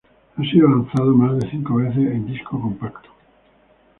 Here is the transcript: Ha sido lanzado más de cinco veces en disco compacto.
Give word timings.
Ha 0.35 0.41
sido 0.43 0.67
lanzado 0.67 1.13
más 1.13 1.37
de 1.39 1.51
cinco 1.51 1.75
veces 1.75 1.97
en 2.07 2.25
disco 2.25 2.59
compacto. 2.59 3.11